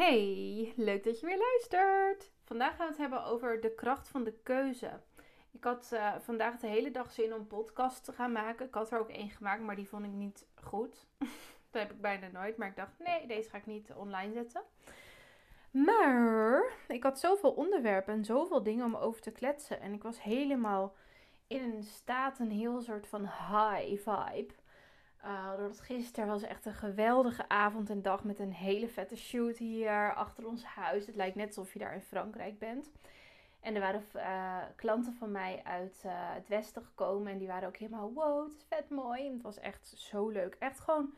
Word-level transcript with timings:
Hey, 0.00 0.72
leuk 0.76 1.04
dat 1.04 1.20
je 1.20 1.26
weer 1.26 1.38
luistert. 1.38 2.30
Vandaag 2.44 2.76
gaan 2.76 2.86
we 2.86 2.92
het 2.92 3.00
hebben 3.00 3.24
over 3.24 3.60
de 3.60 3.74
kracht 3.74 4.08
van 4.08 4.24
de 4.24 4.32
keuze. 4.42 5.00
Ik 5.50 5.64
had 5.64 5.90
uh, 5.92 6.14
vandaag 6.18 6.58
de 6.58 6.66
hele 6.66 6.90
dag 6.90 7.12
zin 7.12 7.34
om 7.34 7.46
podcast 7.46 8.04
te 8.04 8.12
gaan 8.12 8.32
maken. 8.32 8.66
Ik 8.66 8.74
had 8.74 8.90
er 8.90 8.98
ook 8.98 9.08
één 9.08 9.30
gemaakt, 9.30 9.62
maar 9.62 9.76
die 9.76 9.88
vond 9.88 10.04
ik 10.04 10.12
niet 10.12 10.46
goed. 10.62 11.06
dat 11.70 11.82
heb 11.82 11.90
ik 11.90 12.00
bijna 12.00 12.28
nooit. 12.32 12.56
Maar 12.56 12.68
ik 12.68 12.76
dacht, 12.76 12.98
nee, 12.98 13.26
deze 13.26 13.48
ga 13.50 13.56
ik 13.56 13.66
niet 13.66 13.92
online 13.96 14.32
zetten. 14.32 14.62
Maar 15.70 16.72
ik 16.88 17.02
had 17.02 17.20
zoveel 17.20 17.52
onderwerpen 17.52 18.14
en 18.14 18.24
zoveel 18.24 18.62
dingen 18.62 18.84
om 18.84 18.96
over 18.96 19.20
te 19.20 19.30
kletsen. 19.30 19.80
En 19.80 19.92
ik 19.92 20.02
was 20.02 20.22
helemaal 20.22 20.94
in 21.46 21.62
een 21.62 21.82
staat, 21.82 22.38
een 22.38 22.50
heel 22.50 22.80
soort 22.80 23.06
van 23.06 23.22
high 23.22 24.08
vibe. 24.08 24.54
Uh, 25.24 25.52
gisteren 25.72 26.28
was 26.28 26.42
echt 26.42 26.66
een 26.66 26.74
geweldige 26.74 27.48
avond 27.48 27.90
en 27.90 28.02
dag 28.02 28.24
met 28.24 28.38
een 28.38 28.52
hele 28.52 28.88
vette 28.88 29.16
shoot 29.16 29.56
hier 29.56 30.14
achter 30.14 30.46
ons 30.46 30.64
huis. 30.64 31.06
Het 31.06 31.16
lijkt 31.16 31.36
net 31.36 31.46
alsof 31.46 31.72
je 31.72 31.78
daar 31.78 31.94
in 31.94 32.02
Frankrijk 32.02 32.58
bent. 32.58 32.90
En 33.60 33.74
er 33.74 33.80
waren 33.80 34.04
uh, 34.14 34.58
klanten 34.76 35.14
van 35.14 35.30
mij 35.30 35.60
uit 35.64 36.02
uh, 36.06 36.12
het 36.14 36.48
westen 36.48 36.82
gekomen 36.82 37.32
en 37.32 37.38
die 37.38 37.48
waren 37.48 37.68
ook 37.68 37.76
helemaal 37.76 38.12
wow, 38.12 38.44
het 38.44 38.56
is 38.56 38.66
vet 38.68 38.90
mooi. 38.90 39.26
En 39.26 39.32
het 39.32 39.42
was 39.42 39.58
echt 39.58 39.86
zo 39.86 40.28
leuk. 40.28 40.56
Echt 40.58 40.80
gewoon 40.80 41.14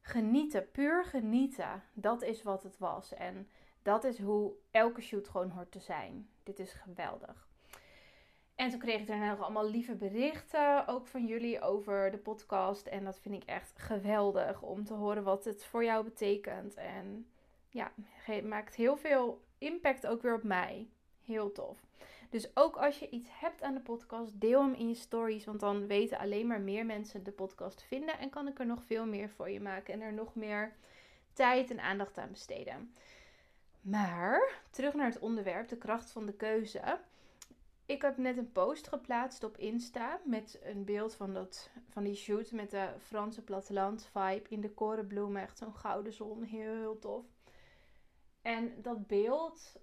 genieten, 0.00 0.70
puur 0.70 1.04
genieten. 1.04 1.82
Dat 1.92 2.22
is 2.22 2.42
wat 2.42 2.62
het 2.62 2.78
was. 2.78 3.14
En 3.14 3.48
dat 3.82 4.04
is 4.04 4.20
hoe 4.20 4.52
elke 4.70 5.00
shoot 5.00 5.28
gewoon 5.28 5.50
hoort 5.50 5.72
te 5.72 5.80
zijn. 5.80 6.28
Dit 6.42 6.58
is 6.58 6.72
geweldig. 6.72 7.48
En 8.54 8.70
toen 8.70 8.78
kreeg 8.78 9.00
ik 9.00 9.06
daarna 9.06 9.30
nog 9.30 9.40
allemaal 9.40 9.70
lieve 9.70 9.94
berichten, 9.94 10.86
ook 10.86 11.06
van 11.06 11.26
jullie, 11.26 11.60
over 11.60 12.10
de 12.10 12.18
podcast. 12.18 12.86
En 12.86 13.04
dat 13.04 13.18
vind 13.20 13.34
ik 13.34 13.48
echt 13.48 13.72
geweldig 13.76 14.62
om 14.62 14.84
te 14.84 14.94
horen 14.94 15.22
wat 15.22 15.44
het 15.44 15.64
voor 15.64 15.84
jou 15.84 16.04
betekent. 16.04 16.74
En 16.74 17.26
ja, 17.68 17.92
maakt 18.44 18.74
heel 18.74 18.96
veel 18.96 19.40
impact 19.58 20.06
ook 20.06 20.22
weer 20.22 20.34
op 20.34 20.42
mij. 20.42 20.88
Heel 21.24 21.52
tof. 21.52 21.78
Dus 22.30 22.56
ook 22.56 22.76
als 22.76 22.98
je 22.98 23.08
iets 23.08 23.28
hebt 23.30 23.62
aan 23.62 23.74
de 23.74 23.80
podcast, 23.80 24.40
deel 24.40 24.62
hem 24.62 24.74
in 24.74 24.88
je 24.88 24.94
stories. 24.94 25.44
Want 25.44 25.60
dan 25.60 25.86
weten 25.86 26.18
alleen 26.18 26.46
maar 26.46 26.60
meer 26.60 26.86
mensen 26.86 27.24
de 27.24 27.32
podcast 27.32 27.82
vinden. 27.82 28.18
En 28.18 28.30
kan 28.30 28.48
ik 28.48 28.58
er 28.58 28.66
nog 28.66 28.84
veel 28.84 29.06
meer 29.06 29.28
voor 29.28 29.50
je 29.50 29.60
maken. 29.60 29.94
En 29.94 30.00
er 30.00 30.12
nog 30.12 30.34
meer 30.34 30.72
tijd 31.32 31.70
en 31.70 31.80
aandacht 31.80 32.18
aan 32.18 32.30
besteden. 32.30 32.94
Maar 33.80 34.60
terug 34.70 34.94
naar 34.94 35.06
het 35.06 35.18
onderwerp, 35.18 35.68
de 35.68 35.76
kracht 35.76 36.10
van 36.10 36.26
de 36.26 36.32
keuze. 36.32 36.98
Ik 37.86 38.02
heb 38.02 38.16
net 38.16 38.36
een 38.36 38.52
post 38.52 38.88
geplaatst 38.88 39.44
op 39.44 39.56
Insta 39.56 40.20
met 40.24 40.60
een 40.62 40.84
beeld 40.84 41.14
van, 41.14 41.34
dat, 41.34 41.70
van 41.88 42.04
die 42.04 42.14
shoot 42.14 42.52
met 42.52 42.70
de 42.70 42.88
Franse 42.98 43.42
platteland 43.42 44.08
vibe 44.12 44.48
in 44.48 44.60
de 44.60 44.70
korenbloemen. 44.70 45.42
Echt 45.42 45.58
zo'n 45.58 45.74
gouden 45.74 46.12
zon, 46.12 46.42
heel, 46.42 46.74
heel 46.74 46.98
tof. 46.98 47.24
En 48.42 48.82
dat 48.82 49.06
beeld 49.06 49.76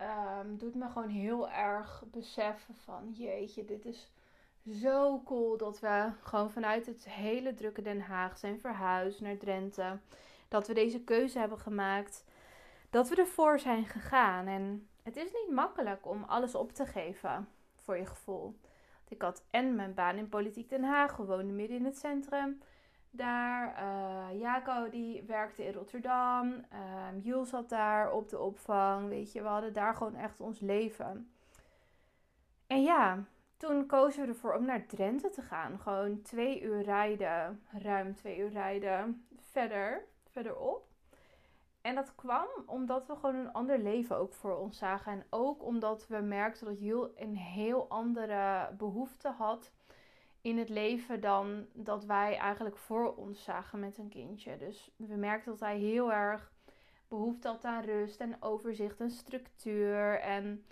um, 0.00 0.56
doet 0.58 0.74
me 0.74 0.88
gewoon 0.88 1.08
heel 1.08 1.50
erg 1.50 2.04
beseffen 2.10 2.74
van 2.74 3.12
jeetje, 3.12 3.64
dit 3.64 3.84
is 3.84 4.12
zo 4.68 5.22
cool 5.22 5.56
dat 5.56 5.80
we 5.80 6.12
gewoon 6.22 6.50
vanuit 6.50 6.86
het 6.86 7.08
hele 7.08 7.54
drukke 7.54 7.82
Den 7.82 8.00
Haag 8.00 8.38
zijn 8.38 8.60
verhuisd 8.60 9.20
naar 9.20 9.36
Drenthe. 9.36 9.98
Dat 10.48 10.66
we 10.66 10.74
deze 10.74 11.04
keuze 11.04 11.38
hebben 11.38 11.58
gemaakt. 11.58 12.24
Dat 12.90 13.08
we 13.08 13.16
ervoor 13.16 13.58
zijn 13.58 13.86
gegaan. 13.86 14.46
En 14.46 14.88
het 15.02 15.16
is 15.16 15.32
niet 15.32 15.50
makkelijk 15.50 16.06
om 16.06 16.24
alles 16.24 16.54
op 16.54 16.72
te 16.72 16.86
geven 16.86 17.48
voor 17.76 17.96
je 17.96 18.06
gevoel. 18.06 18.58
Ik 19.08 19.22
had 19.22 19.44
en 19.50 19.74
mijn 19.74 19.94
baan 19.94 20.16
in 20.16 20.28
Politiek 20.28 20.68
Den 20.68 20.84
Haag, 20.84 21.16
woonde 21.16 21.52
midden 21.52 21.76
in 21.76 21.84
het 21.84 21.98
centrum. 21.98 22.60
Daar, 23.10 23.82
uh, 23.82 24.40
Jaco 24.40 24.88
die 24.88 25.22
werkte 25.22 25.64
in 25.64 25.72
Rotterdam. 25.72 26.64
Uh, 26.72 27.24
Jules 27.24 27.48
zat 27.48 27.68
daar 27.68 28.12
op 28.12 28.28
de 28.28 28.38
opvang. 28.38 29.08
Weet 29.08 29.32
je, 29.32 29.42
we 29.42 29.48
hadden 29.48 29.72
daar 29.72 29.94
gewoon 29.94 30.14
echt 30.14 30.40
ons 30.40 30.60
leven. 30.60 31.32
En 32.66 32.82
ja, 32.82 33.24
toen 33.56 33.86
kozen 33.86 34.22
we 34.22 34.28
ervoor 34.28 34.54
om 34.54 34.64
naar 34.64 34.86
Drenthe 34.86 35.30
te 35.30 35.42
gaan. 35.42 35.78
Gewoon 35.78 36.22
twee 36.22 36.60
uur 36.60 36.82
rijden, 36.82 37.62
ruim 37.72 38.14
twee 38.14 38.38
uur 38.38 38.50
rijden 38.50 39.26
verder, 39.40 40.04
verderop. 40.24 40.89
En 41.80 41.94
dat 41.94 42.14
kwam 42.14 42.48
omdat 42.66 43.06
we 43.06 43.14
gewoon 43.14 43.34
een 43.34 43.52
ander 43.52 43.78
leven 43.78 44.16
ook 44.16 44.34
voor 44.34 44.56
ons 44.56 44.78
zagen. 44.78 45.12
En 45.12 45.24
ook 45.30 45.62
omdat 45.62 46.06
we 46.06 46.18
merkten 46.18 46.66
dat 46.66 46.80
Jules 46.80 47.10
een 47.16 47.36
heel 47.36 47.88
andere 47.88 48.70
behoefte 48.78 49.28
had 49.28 49.70
in 50.40 50.58
het 50.58 50.68
leven 50.68 51.20
dan 51.20 51.66
dat 51.72 52.04
wij 52.04 52.36
eigenlijk 52.36 52.76
voor 52.76 53.14
ons 53.14 53.44
zagen 53.44 53.80
met 53.80 53.98
een 53.98 54.08
kindje. 54.08 54.56
Dus 54.56 54.90
we 54.96 55.14
merkten 55.14 55.50
dat 55.50 55.60
hij 55.60 55.78
heel 55.78 56.12
erg 56.12 56.52
behoefte 57.08 57.48
had 57.48 57.64
aan 57.64 57.84
rust 57.84 58.20
en 58.20 58.42
overzicht 58.42 59.00
en 59.00 59.10
structuur. 59.10 60.20
En 60.20 60.64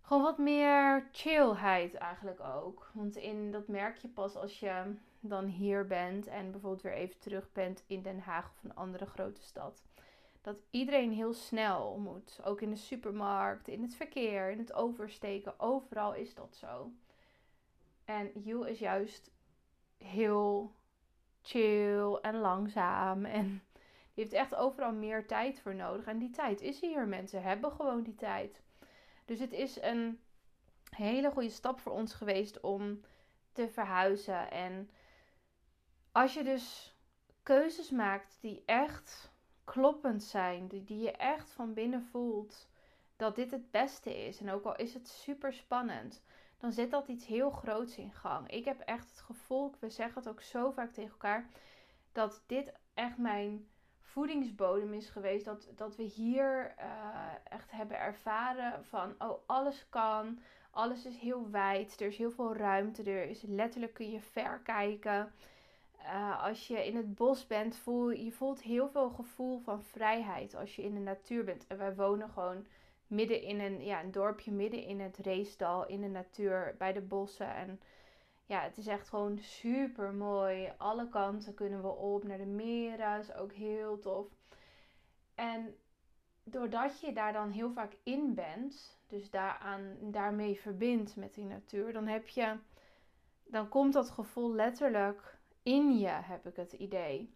gewoon 0.00 0.22
wat 0.22 0.38
meer 0.38 1.08
chillheid 1.12 1.94
eigenlijk 1.94 2.40
ook. 2.40 2.90
Want 2.92 3.16
in, 3.16 3.50
dat 3.50 3.68
merk 3.68 3.96
je 3.96 4.08
pas 4.08 4.36
als 4.36 4.60
je 4.60 4.94
dan 5.20 5.44
hier 5.44 5.86
bent 5.86 6.26
en 6.26 6.50
bijvoorbeeld 6.50 6.82
weer 6.82 6.92
even 6.92 7.18
terug 7.18 7.52
bent 7.52 7.84
in 7.86 8.02
Den 8.02 8.20
Haag 8.20 8.50
of 8.50 8.64
een 8.64 8.74
andere 8.74 9.06
grote 9.06 9.42
stad 9.42 9.82
dat 10.40 10.56
iedereen 10.70 11.12
heel 11.12 11.32
snel 11.32 11.98
moet. 11.98 12.40
Ook 12.44 12.60
in 12.60 12.70
de 12.70 12.76
supermarkt, 12.76 13.68
in 13.68 13.82
het 13.82 13.94
verkeer, 13.94 14.50
in 14.50 14.58
het 14.58 14.72
oversteken. 14.72 15.60
Overal 15.60 16.14
is 16.14 16.34
dat 16.34 16.56
zo. 16.56 16.92
En 18.04 18.30
You 18.34 18.68
is 18.68 18.78
juist 18.78 19.30
heel 19.98 20.74
chill 21.42 22.18
en 22.22 22.36
langzaam. 22.36 23.24
En 23.24 23.62
die 24.14 24.24
heeft 24.24 24.32
echt 24.32 24.54
overal 24.54 24.92
meer 24.92 25.26
tijd 25.26 25.60
voor 25.60 25.74
nodig. 25.74 26.06
En 26.06 26.18
die 26.18 26.30
tijd 26.30 26.60
is 26.60 26.80
hier. 26.80 27.06
Mensen 27.06 27.42
hebben 27.42 27.72
gewoon 27.72 28.02
die 28.02 28.14
tijd. 28.14 28.62
Dus 29.24 29.38
het 29.38 29.52
is 29.52 29.82
een 29.82 30.20
hele 30.90 31.30
goede 31.30 31.50
stap 31.50 31.80
voor 31.80 31.92
ons 31.92 32.14
geweest 32.14 32.60
om 32.60 33.00
te 33.52 33.68
verhuizen. 33.68 34.50
En 34.50 34.90
als 36.12 36.34
je 36.34 36.44
dus 36.44 36.94
keuzes 37.42 37.90
maakt 37.90 38.38
die 38.40 38.62
echt 38.66 39.32
kloppend 39.70 40.22
zijn, 40.22 40.66
die, 40.68 40.84
die 40.84 40.98
je 40.98 41.10
echt 41.10 41.52
van 41.52 41.74
binnen 41.74 42.02
voelt 42.02 42.68
dat 43.16 43.36
dit 43.36 43.50
het 43.50 43.70
beste 43.70 44.26
is. 44.26 44.40
En 44.40 44.50
ook 44.50 44.64
al 44.64 44.76
is 44.76 44.94
het 44.94 45.08
super 45.08 45.52
spannend, 45.52 46.22
dan 46.58 46.72
zit 46.72 46.90
dat 46.90 47.08
iets 47.08 47.26
heel 47.26 47.50
groots 47.50 47.96
in 47.96 48.12
gang. 48.12 48.50
Ik 48.50 48.64
heb 48.64 48.80
echt 48.80 49.10
het 49.10 49.20
gevoel, 49.20 49.74
we 49.80 49.88
zeggen 49.88 50.22
het 50.22 50.30
ook 50.30 50.42
zo 50.42 50.70
vaak 50.70 50.92
tegen 50.92 51.10
elkaar, 51.10 51.48
dat 52.12 52.42
dit 52.46 52.72
echt 52.94 53.18
mijn 53.18 53.68
voedingsbodem 54.10 54.92
is 54.92 55.08
geweest. 55.08 55.44
Dat, 55.44 55.68
dat 55.74 55.96
we 55.96 56.02
hier 56.02 56.74
uh, 56.78 56.84
echt 57.44 57.70
hebben 57.70 57.98
ervaren 57.98 58.84
van, 58.84 59.14
oh, 59.18 59.38
alles 59.46 59.86
kan. 59.88 60.38
Alles 60.70 61.04
is 61.04 61.18
heel 61.18 61.50
wijd. 61.50 62.00
Er 62.00 62.06
is 62.06 62.16
heel 62.16 62.30
veel 62.30 62.56
ruimte. 62.56 63.02
Er 63.02 63.28
is 63.28 63.42
letterlijk 63.42 63.94
kun 63.94 64.10
je 64.10 64.20
ver 64.20 64.58
kijken. 64.58 65.32
Uh, 66.04 66.42
als 66.42 66.66
je 66.66 66.86
in 66.86 66.96
het 66.96 67.14
bos 67.14 67.46
bent, 67.46 67.76
voel 67.76 68.10
je 68.10 68.32
voelt 68.32 68.62
heel 68.62 68.88
veel 68.88 69.10
gevoel 69.10 69.60
van 69.60 69.82
vrijheid 69.82 70.54
als 70.54 70.76
je 70.76 70.82
in 70.82 70.94
de 70.94 71.00
natuur 71.00 71.44
bent. 71.44 71.66
En 71.66 71.78
wij 71.78 71.94
wonen 71.94 72.28
gewoon 72.28 72.66
midden 73.06 73.42
in 73.42 73.60
een, 73.60 73.84
ja, 73.84 74.02
een 74.02 74.10
dorpje, 74.10 74.52
midden 74.52 74.82
in 74.82 75.00
het 75.00 75.16
Reesdal, 75.16 75.86
in 75.86 76.00
de 76.00 76.08
natuur, 76.08 76.74
bij 76.78 76.92
de 76.92 77.00
bossen. 77.00 77.54
En 77.54 77.80
ja, 78.46 78.60
het 78.60 78.78
is 78.78 78.86
echt 78.86 79.08
gewoon 79.08 79.38
super 79.38 80.12
mooi. 80.12 80.72
Alle 80.76 81.08
kanten 81.08 81.54
kunnen 81.54 81.82
we 81.82 81.88
op 81.88 82.24
naar 82.24 82.38
de 82.38 82.46
meren, 82.46 83.18
is 83.18 83.34
ook 83.34 83.52
heel 83.52 83.98
tof. 83.98 84.26
En 85.34 85.76
doordat 86.44 87.00
je 87.00 87.12
daar 87.12 87.32
dan 87.32 87.50
heel 87.50 87.72
vaak 87.72 87.92
in 88.02 88.34
bent, 88.34 88.98
dus 89.06 89.30
daaraan, 89.30 89.96
daarmee 90.00 90.60
verbindt 90.60 91.16
met 91.16 91.34
die 91.34 91.44
natuur, 91.44 91.92
dan 91.92 92.06
heb 92.06 92.28
je, 92.28 92.56
dan 93.44 93.68
komt 93.68 93.92
dat 93.92 94.10
gevoel 94.10 94.54
letterlijk 94.54 95.38
in 95.62 95.98
je, 95.98 96.08
heb 96.08 96.46
ik 96.46 96.56
het 96.56 96.72
idee. 96.72 97.34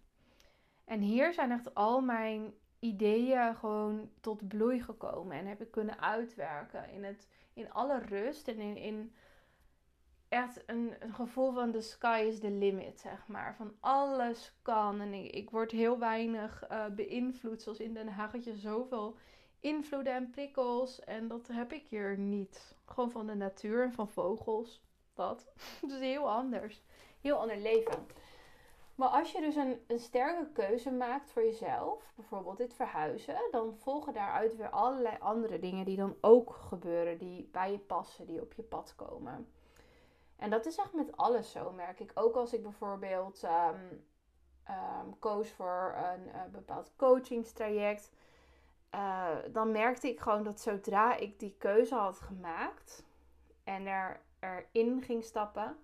En 0.85 1.01
hier 1.01 1.33
zijn 1.33 1.51
echt 1.51 1.75
al 1.75 2.01
mijn 2.01 2.55
ideeën 2.79 3.57
gewoon 3.57 4.11
tot 4.21 4.49
bloei 4.49 4.83
gekomen. 4.83 5.37
En 5.37 5.47
heb 5.47 5.61
ik 5.61 5.71
kunnen 5.71 6.01
uitwerken 6.01 6.91
in, 6.91 7.05
het, 7.05 7.29
in 7.53 7.73
alle 7.73 7.99
rust 7.99 8.49
en 8.49 8.77
in, 8.77 9.15
echt 10.29 10.63
een, 10.67 10.95
een, 10.99 11.15
gevoel 11.15 11.53
van 11.53 11.73
the 11.73 11.81
sky 11.81 12.25
is 12.29 12.39
the 12.39 12.51
limit, 12.51 13.01
zeg 13.01 13.27
maar. 13.27 13.57
Van 13.57 13.75
alles 13.81 14.55
kan. 14.63 15.01
En 15.01 15.15
ik, 15.15 15.31
ik 15.31 15.51
word 15.51 15.71
heel 15.71 15.99
weinig 15.99 16.71
uh, 16.71 16.87
beïnvloed, 16.87 17.63
zoals 17.63 17.79
in 17.79 17.95
Den 17.95 18.09
Haag 18.09 18.45
je 18.45 18.57
zoveel 18.57 19.17
invloeden 19.61 20.15
en 20.15 20.31
prikkels. 20.31 21.01
En 21.01 21.29
dat 21.29 21.47
heb 21.53 21.73
ik 21.73 21.89
hier 21.89 22.19
niet. 22.19 22.77
Gewoon 22.85 23.11
van 23.11 23.27
de 23.27 23.35
natuur 23.35 23.83
en 23.83 23.93
van 23.93 24.09
vogels. 24.09 24.83
Dat. 25.15 25.53
is 25.87 25.99
heel 25.99 26.31
anders 26.31 26.83
heel 27.25 27.37
ander 27.37 27.57
leven. 27.57 28.07
Maar 28.95 29.09
als 29.09 29.33
je 29.33 29.41
dus 29.41 29.57
een, 29.57 29.85
een 29.87 29.99
sterke 29.99 30.53
keuze 30.53 30.91
maakt 30.91 31.31
voor 31.31 31.45
jezelf, 31.45 32.13
bijvoorbeeld 32.15 32.57
dit 32.57 32.75
verhuizen, 32.75 33.37
dan 33.51 33.77
volgen 33.77 34.13
daaruit 34.13 34.57
weer 34.57 34.71
allerlei 34.71 35.17
andere 35.21 35.59
dingen 35.59 35.85
die 35.85 35.97
dan 35.97 36.17
ook 36.21 36.55
gebeuren, 36.55 37.19
die 37.19 37.49
bij 37.53 37.71
je 37.71 37.79
passen, 37.79 38.27
die 38.27 38.41
op 38.41 38.53
je 38.53 38.63
pad 38.63 38.95
komen. 38.97 39.53
En 40.37 40.51
dat 40.51 40.67
is 40.67 40.77
echt 40.77 40.93
met 40.93 41.17
alles 41.17 41.51
zo, 41.51 41.73
merk 41.73 42.01
ik. 42.01 42.11
Ook 42.15 42.35
als 42.35 42.53
ik 42.53 42.63
bijvoorbeeld 42.63 43.43
um, 43.43 45.19
koos 45.19 45.51
voor 45.51 45.95
een, 45.97 46.35
een 46.35 46.51
bepaald 46.51 46.93
coachingstraject. 46.97 48.13
eh, 48.91 49.29
dan 49.53 49.73
merkte 49.73 50.09
ik 50.09 50.21
gewoon 50.21 50.43
dat 50.43 50.61
zodra 50.61 51.17
ik 51.17 51.39
die 51.39 51.55
keuze 51.59 51.95
had 51.95 52.21
gemaakt 52.21 53.05
en 53.65 53.87
er, 53.87 54.21
erin 54.41 55.03
ging 55.03 55.25
stappen, 55.25 55.77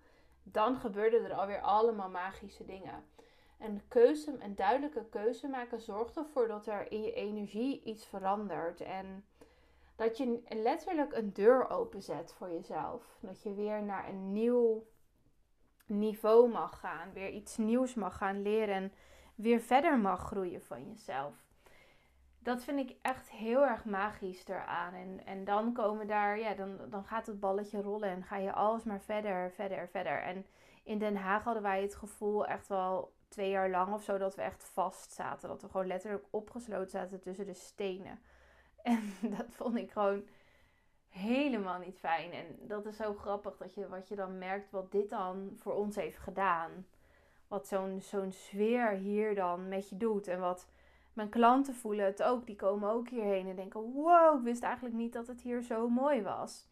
dan 0.52 0.76
gebeurden 0.76 1.25
er 1.25 1.35
alweer 1.35 1.61
allemaal 1.61 2.11
magische 2.11 2.64
dingen. 2.64 3.05
En 3.58 3.81
keuze, 3.88 4.37
een 4.38 4.55
duidelijke 4.55 5.05
keuze 5.11 5.49
maken 5.49 5.81
zorgt 5.81 6.17
ervoor 6.17 6.49
dat 6.49 6.67
er 6.67 6.93
in 6.93 7.02
je 7.02 7.12
energie 7.12 7.82
iets 7.82 8.06
verandert. 8.06 8.81
En 8.81 9.25
dat 9.97 10.17
je 10.17 10.43
letterlijk 10.49 11.12
een 11.12 11.32
deur 11.32 11.70
openzet 11.70 12.32
voor 12.32 12.50
jezelf. 12.50 13.19
Dat 13.20 13.43
je 13.43 13.55
weer 13.55 13.82
naar 13.82 14.08
een 14.08 14.32
nieuw 14.32 14.87
niveau 15.87 16.50
mag 16.50 16.81
gaan. 16.81 17.12
Weer 17.12 17.31
iets 17.31 17.56
nieuws 17.56 17.94
mag 17.94 18.17
gaan 18.17 18.43
leren. 18.43 18.75
En 18.75 18.93
weer 19.35 19.61
verder 19.61 19.99
mag 19.99 20.20
groeien 20.20 20.62
van 20.62 20.88
jezelf. 20.88 21.50
Dat 22.43 22.63
vind 22.63 22.91
ik 22.91 22.97
echt 23.03 23.31
heel 23.31 23.67
erg 23.67 23.85
magisch 23.85 24.47
eraan. 24.47 24.95
En, 24.95 25.27
en 25.27 25.45
dan 25.45 25.73
komen 25.73 26.07
daar, 26.07 26.39
ja, 26.39 26.55
dan, 26.55 26.79
dan 26.91 27.05
gaat 27.05 27.27
het 27.27 27.41
balletje 27.41 27.81
rollen 27.81 28.09
en 28.09 28.23
ga 28.23 28.37
je 28.37 28.53
alles 28.53 28.85
maar 28.85 29.01
verder, 29.01 29.53
verder, 29.53 29.89
verder. 29.89 30.23
En 30.23 30.47
in 30.83 30.99
Den 30.99 31.17
Haag 31.17 31.45
hadden 31.45 31.63
wij 31.63 31.83
het 31.83 31.95
gevoel 31.95 32.47
echt 32.47 32.69
wel 32.69 33.13
twee 33.29 33.51
jaar 33.51 33.71
lang 33.71 33.95
of 33.95 34.03
zo 34.03 34.19
dat 34.19 34.35
we 34.35 34.43
echt 34.43 34.65
vast 34.73 35.13
zaten. 35.13 35.49
Dat 35.49 35.63
we 35.63 35.69
gewoon 35.69 35.87
letterlijk 35.87 36.25
opgesloten 36.31 36.91
zaten 36.91 37.21
tussen 37.21 37.47
de 37.47 37.55
stenen. 37.55 38.21
En 38.83 39.13
dat 39.21 39.47
vond 39.49 39.77
ik 39.77 39.91
gewoon 39.91 40.29
helemaal 41.09 41.79
niet 41.79 41.99
fijn. 41.99 42.33
En 42.33 42.47
dat 42.61 42.87
is 42.87 42.97
zo 42.97 43.15
grappig 43.15 43.57
dat 43.57 43.75
je 43.75 43.89
wat 43.89 44.09
je 44.09 44.17
dan 44.17 44.39
merkt 44.39 44.71
wat 44.71 44.93
dit 44.93 45.11
dan 45.11 45.53
voor 45.57 45.75
ons 45.75 45.97
heeft 45.97 46.19
gedaan. 46.19 46.87
Wat 47.49 47.67
zo'n 47.67 48.01
zo'n 48.01 48.33
sfeer 48.33 48.91
hier 48.91 49.35
dan 49.35 49.69
met 49.69 49.89
je 49.89 49.97
doet. 49.97 50.29
En 50.29 50.41
wat 50.41 50.69
mijn 51.20 51.32
klanten 51.32 51.75
voelen 51.75 52.05
het 52.05 52.22
ook. 52.22 52.46
Die 52.46 52.56
komen 52.56 52.90
ook 52.90 53.08
hierheen 53.08 53.49
en 53.49 53.56
denken: 53.56 53.93
wow, 53.93 54.38
ik 54.38 54.44
wist 54.44 54.62
eigenlijk 54.62 54.94
niet 54.94 55.12
dat 55.12 55.26
het 55.26 55.40
hier 55.40 55.62
zo 55.62 55.88
mooi 55.88 56.22
was. 56.22 56.69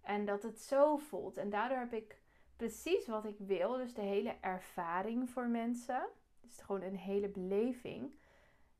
En 0.00 0.24
dat 0.24 0.42
het 0.42 0.60
zo 0.60 0.96
voelt. 0.96 1.36
En 1.36 1.50
daardoor 1.50 1.78
heb 1.78 1.92
ik 1.92 2.20
precies 2.56 3.06
wat 3.06 3.24
ik 3.24 3.36
wil. 3.38 3.76
Dus 3.76 3.94
de 3.94 4.00
hele 4.00 4.36
ervaring 4.40 5.30
voor 5.30 5.48
mensen. 5.48 6.08
Dus 6.40 6.60
gewoon 6.60 6.82
een 6.82 6.96
hele 6.96 7.28
beleving. 7.28 8.14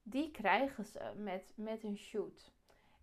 Die 0.03 0.31
krijgen 0.31 0.85
ze 0.85 1.13
met, 1.17 1.53
met 1.57 1.85
een 1.85 1.99
shoot. 1.99 2.53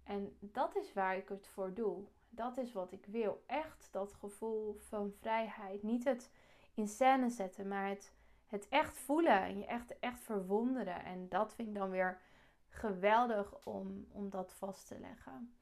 En 0.04 0.38
dat 0.40 0.76
is 0.76 0.94
waar 0.94 1.18
ik 1.18 1.30
het 1.30 1.48
voor 1.48 1.74
doe. 1.74 2.04
Dat 2.30 2.58
is 2.58 2.74
wat 2.74 2.92
ik 2.92 3.06
wil. 3.06 3.44
Echt 3.46 3.88
dat 3.92 4.14
gevoel 4.14 4.74
van 4.74 5.14
vrijheid. 5.20 5.84
Niet 5.84 6.04
het 6.04 6.32
in 6.74 6.88
scène 6.88 7.30
zetten, 7.30 7.68
maar 7.68 7.90
het, 7.90 8.14
het 8.54 8.68
echt 8.70 8.98
voelen. 8.98 9.42
En 9.42 9.58
je 9.58 9.66
echt, 9.66 10.00
echt 10.00 10.20
verwonderen. 10.20 11.04
En 11.06 11.30
dat 11.30 11.54
vind 11.54 11.68
ik 11.68 11.74
dan 11.74 11.90
weer 11.90 12.20
geweldig 12.68 13.66
om, 13.66 14.08
om 14.12 14.30
dat 14.30 14.54
vast 14.54 14.88
te 14.88 15.00
leggen. 15.00 15.56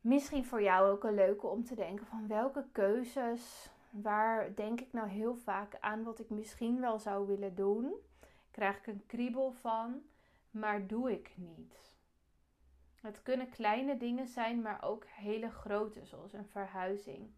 Misschien 0.00 0.44
voor 0.44 0.62
jou 0.62 0.90
ook 0.90 1.04
een 1.04 1.14
leuke 1.14 1.46
om 1.46 1.64
te 1.64 1.74
denken 1.74 2.06
van 2.06 2.28
welke 2.28 2.66
keuzes, 2.72 3.70
waar 3.90 4.54
denk 4.54 4.80
ik 4.80 4.92
nou 4.92 5.08
heel 5.08 5.36
vaak 5.36 5.76
aan 5.80 6.02
wat 6.02 6.18
ik 6.18 6.30
misschien 6.30 6.80
wel 6.80 6.98
zou 6.98 7.26
willen 7.26 7.54
doen. 7.54 7.94
Krijg 8.50 8.78
ik 8.78 8.86
een 8.86 9.06
kriebel 9.06 9.52
van, 9.52 10.02
maar 10.50 10.86
doe 10.86 11.12
ik 11.12 11.32
niet. 11.36 11.94
Het 13.00 13.22
kunnen 13.22 13.50
kleine 13.50 13.96
dingen 13.96 14.26
zijn, 14.26 14.62
maar 14.62 14.82
ook 14.82 15.06
hele 15.06 15.50
grote, 15.50 16.04
zoals 16.04 16.32
een 16.32 16.46
verhuizing. 16.46 17.30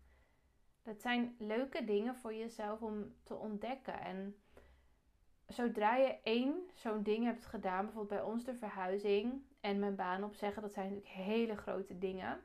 Dat 0.89 1.01
zijn 1.01 1.35
leuke 1.39 1.85
dingen 1.85 2.17
voor 2.17 2.35
jezelf 2.35 2.83
om 2.83 3.15
te 3.23 3.35
ontdekken. 3.35 4.01
En 4.01 4.37
zodra 5.47 5.97
je 5.97 6.19
één 6.23 6.71
zo'n 6.75 7.03
ding 7.03 7.25
hebt 7.25 7.47
gedaan, 7.47 7.85
bijvoorbeeld 7.85 8.21
bij 8.21 8.31
ons 8.31 8.45
de 8.45 8.55
verhuizing 8.55 9.43
en 9.61 9.79
mijn 9.79 9.95
baan 9.95 10.25
opzeggen, 10.25 10.63
dat 10.63 10.73
zijn 10.73 10.87
natuurlijk 10.87 11.15
hele 11.15 11.57
grote 11.57 11.99
dingen. 11.99 12.41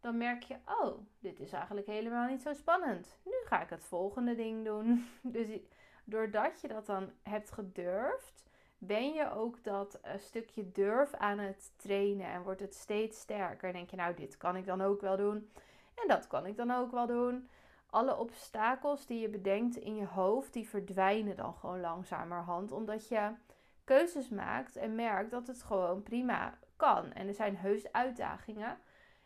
Dan 0.00 0.16
merk 0.16 0.42
je, 0.42 0.56
oh, 0.64 0.98
dit 1.18 1.40
is 1.40 1.52
eigenlijk 1.52 1.86
helemaal 1.86 2.28
niet 2.28 2.42
zo 2.42 2.52
spannend. 2.52 3.18
Nu 3.24 3.32
ga 3.44 3.62
ik 3.62 3.70
het 3.70 3.84
volgende 3.84 4.34
ding 4.34 4.64
doen. 4.64 5.06
Dus 5.22 5.58
doordat 6.04 6.60
je 6.60 6.68
dat 6.68 6.86
dan 6.86 7.10
hebt 7.22 7.50
gedurfd, 7.50 8.44
ben 8.78 9.12
je 9.12 9.30
ook 9.30 9.64
dat 9.64 10.00
uh, 10.04 10.10
stukje 10.16 10.72
durf 10.72 11.14
aan 11.14 11.38
het 11.38 11.72
trainen 11.76 12.26
en 12.26 12.42
wordt 12.42 12.60
het 12.60 12.74
steeds 12.74 13.20
sterker. 13.20 13.68
En 13.68 13.74
denk 13.74 13.90
je, 13.90 13.96
nou, 13.96 14.14
dit 14.14 14.36
kan 14.36 14.56
ik 14.56 14.66
dan 14.66 14.80
ook 14.80 15.00
wel 15.00 15.16
doen. 15.16 15.50
En 15.94 16.08
dat 16.08 16.26
kan 16.26 16.46
ik 16.46 16.56
dan 16.56 16.70
ook 16.70 16.90
wel 16.90 17.06
doen. 17.06 17.48
Alle 17.90 18.16
obstakels 18.16 19.06
die 19.06 19.20
je 19.20 19.28
bedenkt 19.28 19.76
in 19.76 19.96
je 19.96 20.06
hoofd, 20.06 20.52
die 20.52 20.68
verdwijnen 20.68 21.36
dan 21.36 21.54
gewoon 21.54 21.80
langzamerhand. 21.80 22.72
Omdat 22.72 23.08
je 23.08 23.32
keuzes 23.84 24.28
maakt 24.28 24.76
en 24.76 24.94
merkt 24.94 25.30
dat 25.30 25.46
het 25.46 25.62
gewoon 25.62 26.02
prima 26.02 26.58
kan. 26.76 27.12
En 27.12 27.26
er 27.26 27.34
zijn 27.34 27.56
heus 27.56 27.92
uitdagingen 27.92 28.78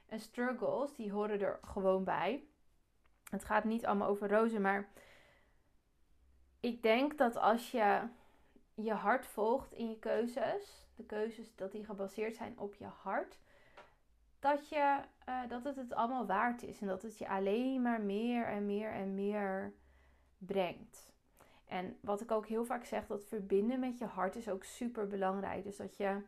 en 0.06 0.20
struggles, 0.20 0.94
die 0.94 1.12
horen 1.12 1.40
er 1.40 1.58
gewoon 1.62 2.05
bij. 2.05 2.44
Het 3.31 3.44
gaat 3.44 3.64
niet 3.64 3.87
allemaal 3.87 4.08
over 4.08 4.28
rozen, 4.28 4.61
maar 4.61 4.88
ik 6.61 6.82
denk 6.82 7.19
dat 7.19 7.37
als 7.37 7.70
je 7.70 8.08
je 8.75 8.93
hart 8.93 9.26
volgt 9.26 9.72
in 9.72 9.88
je 9.88 9.99
keuzes, 9.99 10.87
de 10.96 11.05
keuzes 11.05 11.55
dat 11.55 11.72
die 11.72 11.84
gebaseerd 11.84 12.37
zijn 12.37 12.58
op 12.58 12.75
je 12.75 12.87
hart, 12.87 13.38
dat, 14.44 14.69
je, 14.69 14.99
uh, 15.29 15.49
dat 15.49 15.64
het 15.64 15.76
het 15.76 15.94
allemaal 15.94 16.26
waard 16.26 16.62
is 16.62 16.81
en 16.81 16.87
dat 16.87 17.02
het 17.02 17.19
je 17.19 17.29
alleen 17.29 17.82
maar 17.82 18.00
meer 18.00 18.46
en 18.46 18.67
meer 18.67 18.93
en 18.93 19.14
meer 19.14 19.73
brengt. 20.38 21.12
En 21.67 21.96
wat 22.00 22.20
ik 22.20 22.31
ook 22.31 22.46
heel 22.46 22.64
vaak 22.64 22.85
zeg, 22.85 23.06
dat 23.06 23.25
verbinden 23.25 23.81
met 23.81 23.99
je 23.99 24.05
hart 24.05 24.37
is 24.37 24.49
ook 24.49 24.64
super 24.64 25.06
belangrijk. 25.06 25.64
Dus 25.64 25.76
dat 25.76 25.96
je 25.96 26.20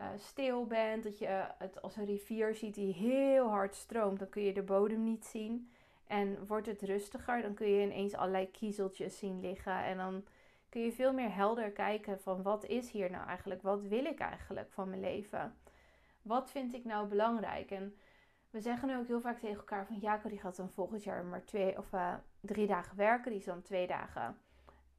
uh, 0.00 0.06
stil 0.16 0.66
bent, 0.66 1.02
dat 1.02 1.18
je 1.18 1.44
het 1.58 1.82
als 1.82 1.96
een 1.96 2.04
rivier 2.04 2.54
ziet 2.54 2.74
die 2.74 2.92
heel 2.92 3.48
hard 3.48 3.74
stroomt, 3.74 4.18
dan 4.18 4.28
kun 4.28 4.42
je 4.42 4.52
de 4.52 4.62
bodem 4.62 5.02
niet 5.02 5.24
zien. 5.24 5.70
En 6.06 6.46
wordt 6.46 6.66
het 6.66 6.82
rustiger, 6.82 7.42
dan 7.42 7.54
kun 7.54 7.68
je 7.68 7.82
ineens 7.82 8.14
allerlei 8.14 8.50
kiezeltjes 8.50 9.18
zien 9.18 9.40
liggen. 9.40 9.84
En 9.84 9.96
dan 9.96 10.24
kun 10.68 10.80
je 10.80 10.92
veel 10.92 11.12
meer 11.12 11.34
helder 11.34 11.70
kijken 11.70 12.20
van 12.20 12.42
wat 12.42 12.64
is 12.64 12.90
hier 12.90 13.10
nou 13.10 13.26
eigenlijk? 13.26 13.62
Wat 13.62 13.82
wil 13.82 14.04
ik 14.04 14.18
eigenlijk 14.18 14.72
van 14.72 14.88
mijn 14.88 15.00
leven? 15.00 15.56
Wat 16.28 16.50
vind 16.50 16.74
ik 16.74 16.84
nou 16.84 17.08
belangrijk? 17.08 17.70
En 17.70 17.96
we 18.50 18.60
zeggen 18.60 18.88
nu 18.88 18.96
ook 18.96 19.06
heel 19.06 19.20
vaak 19.20 19.38
tegen 19.38 19.56
elkaar 19.56 19.86
van 19.86 19.96
Jaco 19.96 20.28
die 20.28 20.38
gaat 20.38 20.56
dan 20.56 20.70
volgend 20.70 21.04
jaar 21.04 21.24
maar 21.24 21.44
twee 21.44 21.78
of 21.78 21.92
uh, 21.92 22.14
drie 22.40 22.66
dagen 22.66 22.96
werken. 22.96 23.30
Die 23.30 23.40
is 23.40 23.46
dan 23.46 23.62
twee 23.62 23.86
dagen 23.86 24.38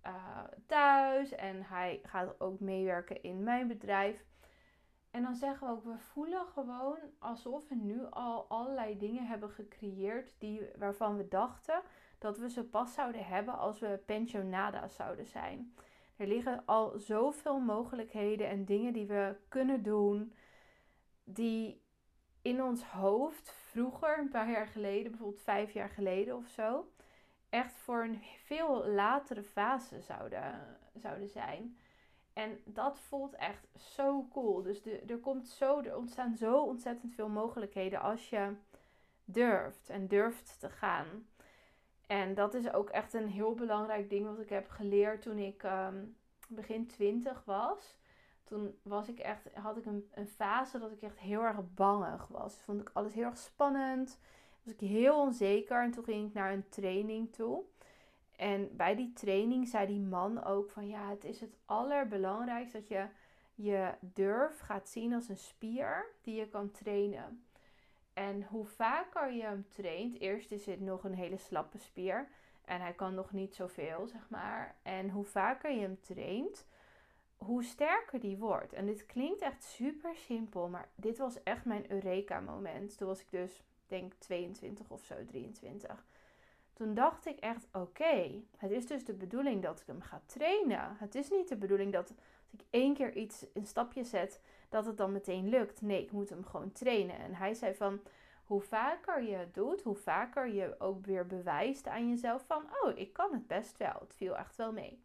uh, 0.06 0.44
thuis 0.66 1.32
en 1.32 1.64
hij 1.64 2.00
gaat 2.04 2.40
ook 2.40 2.60
meewerken 2.60 3.24
in 3.24 3.44
mijn 3.44 3.68
bedrijf. 3.68 4.26
En 5.12 5.22
dan 5.22 5.36
zeggen 5.36 5.68
we 5.68 5.74
ook, 5.74 5.84
we 5.84 5.98
voelen 5.98 6.46
gewoon 6.46 6.98
alsof 7.20 7.68
we 7.68 7.76
nu 7.76 8.06
al 8.10 8.46
allerlei 8.48 8.98
dingen 8.98 9.28
hebben 9.28 9.50
gecreëerd 9.50 10.34
die, 10.38 10.62
waarvan 10.78 11.18
we 11.18 11.28
dachten 11.28 11.82
dat 12.18 12.38
we 12.38 12.50
ze 12.50 12.64
pas 12.64 12.94
zouden 12.94 13.26
hebben 13.26 13.58
als 13.58 13.80
we 13.80 14.02
pensionada 14.06 14.88
zouden 14.88 15.26
zijn. 15.26 15.74
Er 16.16 16.28
liggen 16.28 16.66
al 16.66 17.00
zoveel 17.00 17.60
mogelijkheden 17.60 18.48
en 18.48 18.66
dingen 18.66 18.94
die 18.94 19.06
we 19.06 19.36
kunnen 19.48 19.84
doen, 19.84 20.34
die 21.34 21.82
in 22.42 22.64
ons 22.64 22.84
hoofd 22.84 23.52
vroeger, 23.52 24.18
een 24.18 24.30
paar 24.30 24.50
jaar 24.50 24.68
geleden, 24.68 25.12
bijvoorbeeld 25.12 25.42
vijf 25.42 25.72
jaar 25.72 25.90
geleden 25.90 26.36
of 26.36 26.48
zo, 26.48 26.92
echt 27.50 27.74
voor 27.74 28.04
een 28.04 28.22
veel 28.44 28.88
latere 28.88 29.44
fase 29.44 30.02
zouden, 30.02 30.78
zouden 30.96 31.30
zijn. 31.30 31.78
En 32.34 32.60
dat 32.66 33.00
voelt 33.00 33.36
echt 33.36 33.68
zo 33.78 34.28
cool. 34.32 34.62
Dus 34.62 34.82
er, 35.08 35.18
komt 35.18 35.48
zo, 35.48 35.82
er 35.82 35.98
ontstaan 35.98 36.36
zo 36.36 36.64
ontzettend 36.64 37.14
veel 37.14 37.30
mogelijkheden 37.30 38.02
als 38.02 38.30
je 38.30 38.54
durft 39.26 39.90
en 39.90 40.08
durft 40.08 40.60
te 40.60 40.70
gaan. 40.70 41.28
En 42.08 42.34
dat 42.34 42.54
is 42.54 42.74
ook 42.74 42.90
echt 42.90 43.14
een 43.14 43.28
heel 43.28 43.54
belangrijk 43.54 44.10
ding 44.10 44.26
wat 44.26 44.40
ik 44.40 44.50
heb 44.50 44.70
geleerd 44.70 45.22
toen 45.22 45.38
ik 45.38 45.64
ehm, 45.64 46.06
begin 46.48 46.88
20 46.88 47.44
was. 47.46 47.98
Toen 48.50 48.80
was 48.82 49.08
ik 49.08 49.20
echt, 49.20 49.54
had 49.54 49.78
ik 49.78 49.86
een, 49.86 50.28
fase 50.28 50.80
dat 50.80 50.92
ik 50.92 51.02
echt 51.02 51.20
heel 51.20 51.42
erg 51.42 51.74
bangig 51.74 52.28
was. 52.28 52.62
Vond 52.62 52.82
ik 52.82 52.90
alles 52.94 53.14
heel 53.14 53.26
erg 53.26 53.38
spannend. 53.38 54.20
Was 54.64 54.74
ik 54.74 54.80
heel 54.80 55.20
onzeker. 55.20 55.84
En 55.84 55.92
toen 55.92 56.04
ging 56.04 56.28
ik 56.28 56.34
naar 56.34 56.54
een 56.54 56.70
training 56.70 57.34
toe. 57.34 57.64
En 58.36 58.76
bij 58.76 58.96
die 58.96 59.14
training 59.14 59.68
zei 59.68 59.88
die 59.88 60.00
man 60.00 60.44
ook 60.44 60.70
van 60.70 60.88
ja, 60.88 61.10
het 61.10 61.24
is 61.24 61.40
het 61.42 61.58
allerbelangrijkste 61.66 62.78
dat 62.78 62.88
je 62.88 63.08
je 63.56 63.94
durf 64.00 64.60
gaat 64.60 64.90
zien 64.90 65.14
als 65.14 65.30
een 65.30 65.38
spier 65.38 66.06
die 66.22 66.36
je 66.36 66.48
kan 66.48 66.72
trainen. 66.72 67.44
En 68.14 68.44
hoe 68.44 68.66
vaker 68.66 69.32
je 69.32 69.42
hem 69.42 69.66
traint, 69.70 70.20
eerst 70.20 70.52
is 70.52 70.66
het 70.66 70.82
nog 70.82 71.04
een 71.04 71.14
hele 71.14 71.38
slappe 71.38 71.78
spier 71.78 72.28
en 72.66 72.82
hij 72.82 72.94
kan 72.94 73.14
nog 73.14 73.32
niet 73.32 73.56
zoveel, 73.56 74.08
zeg 74.08 74.30
maar. 74.30 74.76
En 74.82 75.10
hoe 75.10 75.26
vaker 75.26 75.72
je 75.72 75.80
hem 75.80 76.02
traint, 76.02 76.68
hoe 77.46 77.64
sterker 77.64 78.20
die 78.20 78.38
wordt. 78.38 78.74
En 78.74 78.86
dit 78.86 79.06
klinkt 79.06 79.42
echt 79.42 79.64
super 79.64 80.16
simpel, 80.16 80.68
maar 80.68 80.90
dit 80.96 81.18
was 81.18 81.44
echt 81.44 81.66
mijn 81.66 81.92
Eureka-moment. 81.92 82.98
Toen 82.98 83.08
was 83.08 83.20
ik 83.20 83.30
dus, 83.30 83.64
denk 83.88 84.14
22 84.14 84.90
of 84.90 85.04
zo, 85.04 85.26
23. 85.26 86.06
Toen 86.74 86.94
dacht 86.94 87.26
ik 87.26 87.40
echt, 87.40 87.68
oké, 87.74 88.42
het 88.58 88.72
is 88.72 88.88
dus 88.88 89.06
de 89.06 89.14
bedoeling 89.14 89.64
dat 89.64 89.80
ik 89.80 89.88
hem 89.88 90.02
ga 90.02 90.22
trainen. 90.26 90.96
Het 90.98 91.16
is 91.16 91.30
niet 91.30 91.48
de 91.48 91.58
bedoeling 91.58 91.94
dat 91.94 92.14
Als 92.52 92.62
ik 92.62 92.66
één 92.70 92.94
keer 92.94 93.16
iets, 93.16 93.46
een 93.54 93.66
stapje 93.66 94.04
zet, 94.04 94.42
dat 94.70 94.86
het 94.86 94.98
dan 94.98 95.12
meteen 95.12 95.50
lukt. 95.50 95.82
Nee, 95.82 96.02
ik 96.02 96.12
moet 96.12 96.30
hem 96.30 96.46
gewoon 96.46 96.72
trainen. 96.72 97.18
En 97.18 97.36
hij 97.36 97.54
zei 97.54 97.76
van, 97.76 98.00
hoe 98.44 98.62
vaker 98.62 99.24
je 99.24 99.36
het 99.36 99.54
doet, 99.54 99.82
hoe 99.82 99.96
vaker 99.96 100.48
je 100.48 100.76
ook 100.80 101.06
weer 101.06 101.28
bewijst 101.28 101.88
aan 101.88 102.10
jezelf 102.10 102.46
van, 102.46 102.64
oh, 102.82 102.98
ik 102.98 103.14
kan 103.14 103.34
het 103.34 103.48
best 103.48 103.78
wel. 103.78 103.96
Het 104.00 104.14
viel 104.16 104.38
echt 104.38 104.56
wel 104.56 104.72
mee. 104.72 105.00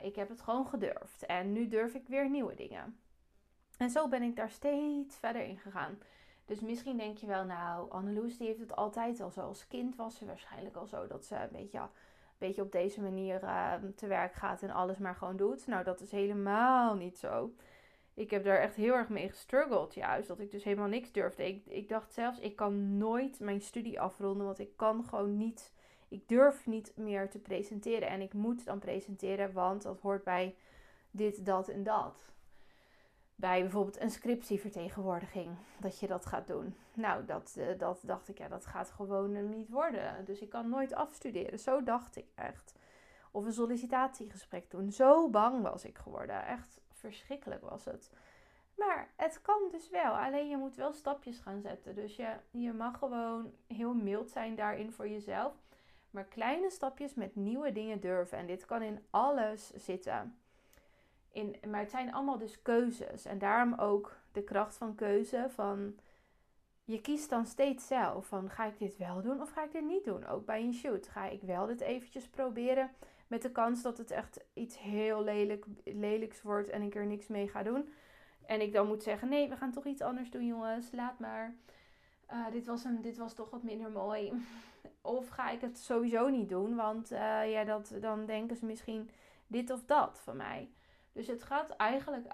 Ik 0.00 0.16
heb 0.16 0.28
het 0.28 0.40
gewoon 0.40 0.66
gedurfd 0.66 1.26
en 1.26 1.52
nu 1.52 1.68
durf 1.68 1.94
ik 1.94 2.08
weer 2.08 2.30
nieuwe 2.30 2.54
dingen. 2.54 2.98
En 3.76 3.90
zo 3.90 4.08
ben 4.08 4.22
ik 4.22 4.36
daar 4.36 4.50
steeds 4.50 5.16
verder 5.16 5.42
in 5.42 5.58
gegaan. 5.58 5.98
Dus 6.44 6.60
misschien 6.60 6.96
denk 6.96 7.18
je 7.18 7.26
wel, 7.26 7.44
nou, 7.44 7.90
Anneloes 7.90 8.36
die 8.38 8.46
heeft 8.46 8.60
het 8.60 8.76
altijd 8.76 9.20
al 9.20 9.30
zo. 9.30 9.40
Als 9.40 9.66
kind 9.66 9.96
was 9.96 10.16
ze 10.16 10.24
waarschijnlijk 10.24 10.76
al 10.76 10.86
zo 10.86 11.06
dat 11.06 11.24
ze 11.24 11.36
een 11.36 11.48
beetje, 11.52 11.78
een 11.78 11.88
beetje 12.38 12.62
op 12.62 12.72
deze 12.72 13.00
manier 13.00 13.42
uh, 13.42 13.74
te 13.96 14.06
werk 14.06 14.34
gaat 14.34 14.62
en 14.62 14.70
alles 14.70 14.98
maar 14.98 15.14
gewoon 15.14 15.36
doet. 15.36 15.66
Nou, 15.66 15.84
dat 15.84 16.00
is 16.00 16.10
helemaal 16.10 16.94
niet 16.94 17.18
zo 17.18 17.52
ik 18.18 18.30
heb 18.30 18.44
daar 18.44 18.58
echt 18.58 18.74
heel 18.74 18.94
erg 18.94 19.08
mee 19.08 19.28
gestruggeld. 19.28 19.94
Juist 19.94 20.28
dat 20.28 20.40
ik 20.40 20.50
dus 20.50 20.64
helemaal 20.64 20.88
niks 20.88 21.12
durfde. 21.12 21.46
Ik, 21.46 21.66
ik 21.66 21.88
dacht 21.88 22.12
zelfs, 22.12 22.38
ik 22.38 22.56
kan 22.56 22.96
nooit 22.96 23.40
mijn 23.40 23.60
studie 23.60 24.00
afronden. 24.00 24.46
Want 24.46 24.58
ik 24.58 24.76
kan 24.76 25.04
gewoon 25.04 25.36
niet. 25.36 25.72
Ik 26.08 26.28
durf 26.28 26.66
niet 26.66 26.92
meer 26.96 27.30
te 27.30 27.38
presenteren. 27.38 28.08
En 28.08 28.20
ik 28.20 28.32
moet 28.32 28.64
dan 28.64 28.78
presenteren, 28.78 29.52
want 29.52 29.82
dat 29.82 30.00
hoort 30.00 30.24
bij 30.24 30.56
dit, 31.10 31.46
dat 31.46 31.68
en 31.68 31.82
dat. 31.82 32.32
Bij 33.34 33.60
bijvoorbeeld 33.60 34.00
een 34.00 34.10
scriptievertegenwoordiging. 34.10 35.48
Dat 35.80 35.98
je 35.98 36.06
dat 36.06 36.26
gaat 36.26 36.46
doen. 36.46 36.76
Nou, 36.94 37.24
dat, 37.24 37.54
uh, 37.58 37.78
dat 37.78 38.00
dacht 38.04 38.28
ik, 38.28 38.38
ja, 38.38 38.48
dat 38.48 38.66
gaat 38.66 38.90
gewoon 38.90 39.48
niet 39.48 39.68
worden. 39.68 40.24
Dus 40.24 40.40
ik 40.40 40.48
kan 40.48 40.68
nooit 40.68 40.94
afstuderen. 40.94 41.58
Zo 41.58 41.82
dacht 41.82 42.16
ik 42.16 42.26
echt. 42.34 42.74
Of 43.30 43.44
een 43.44 43.52
sollicitatiegesprek 43.52 44.70
doen. 44.70 44.92
Zo 44.92 45.28
bang 45.28 45.62
was 45.62 45.84
ik 45.84 45.98
geworden. 45.98 46.46
Echt 46.46 46.80
verschrikkelijk 46.92 47.62
was 47.62 47.84
het. 47.84 48.10
Maar 48.76 49.10
het 49.16 49.42
kan 49.42 49.68
dus 49.70 49.90
wel. 49.90 50.16
Alleen 50.16 50.48
je 50.48 50.56
moet 50.56 50.76
wel 50.76 50.92
stapjes 50.92 51.38
gaan 51.38 51.60
zetten. 51.60 51.94
Dus 51.94 52.16
je, 52.16 52.36
je 52.50 52.72
mag 52.72 52.98
gewoon 52.98 53.52
heel 53.66 53.94
mild 53.94 54.30
zijn 54.30 54.54
daarin 54.54 54.92
voor 54.92 55.08
jezelf. 55.08 55.52
Maar 56.10 56.24
kleine 56.24 56.70
stapjes 56.70 57.14
met 57.14 57.36
nieuwe 57.36 57.72
dingen 57.72 58.00
durven. 58.00 58.38
En 58.38 58.46
dit 58.46 58.66
kan 58.66 58.82
in 58.82 59.04
alles 59.10 59.70
zitten. 59.74 60.38
In, 61.32 61.56
maar 61.68 61.80
het 61.80 61.90
zijn 61.90 62.12
allemaal 62.12 62.38
dus 62.38 62.62
keuzes. 62.62 63.24
En 63.24 63.38
daarom 63.38 63.74
ook 63.74 64.16
de 64.32 64.42
kracht 64.42 64.76
van 64.76 64.94
keuze. 64.94 65.46
Van 65.48 65.98
je 66.84 67.00
kiest 67.00 67.30
dan 67.30 67.46
steeds 67.46 67.86
zelf. 67.86 68.26
Van 68.26 68.50
ga 68.50 68.66
ik 68.66 68.78
dit 68.78 68.96
wel 68.96 69.22
doen 69.22 69.40
of 69.40 69.50
ga 69.50 69.64
ik 69.64 69.72
dit 69.72 69.84
niet 69.84 70.04
doen? 70.04 70.26
Ook 70.26 70.46
bij 70.46 70.62
een 70.62 70.74
shoot. 70.74 71.08
Ga 71.08 71.28
ik 71.28 71.42
wel 71.42 71.66
dit 71.66 71.80
eventjes 71.80 72.28
proberen 72.28 72.90
met 73.26 73.42
de 73.42 73.50
kans 73.50 73.82
dat 73.82 73.98
het 73.98 74.10
echt 74.10 74.44
iets 74.54 74.78
heel 74.78 75.24
lelijk, 75.24 75.64
lelijks 75.84 76.42
wordt 76.42 76.68
en 76.68 76.82
ik 76.82 76.94
er 76.94 77.06
niks 77.06 77.26
mee 77.26 77.48
ga 77.48 77.62
doen. 77.62 77.92
En 78.46 78.60
ik 78.60 78.72
dan 78.72 78.86
moet 78.86 79.02
zeggen: 79.02 79.28
nee, 79.28 79.48
we 79.48 79.56
gaan 79.56 79.72
toch 79.72 79.86
iets 79.86 80.02
anders 80.02 80.30
doen, 80.30 80.46
jongens. 80.46 80.92
Laat 80.92 81.18
maar. 81.18 81.54
Uh, 82.32 82.50
dit, 82.50 82.66
was 82.66 82.84
een, 82.84 83.02
dit 83.02 83.16
was 83.16 83.34
toch 83.34 83.50
wat 83.50 83.62
minder 83.62 83.90
mooi. 83.90 84.32
of 85.00 85.28
ga 85.28 85.50
ik 85.50 85.60
het 85.60 85.78
sowieso 85.78 86.28
niet 86.28 86.48
doen, 86.48 86.76
want 86.76 87.12
uh, 87.12 87.50
ja, 87.50 87.64
dat, 87.64 87.94
dan 88.00 88.26
denken 88.26 88.56
ze 88.56 88.66
misschien 88.66 89.10
dit 89.46 89.70
of 89.70 89.84
dat 89.84 90.20
van 90.20 90.36
mij. 90.36 90.70
Dus 91.12 91.26
het 91.26 91.42
gaat 91.42 91.70
eigenlijk 91.70 92.26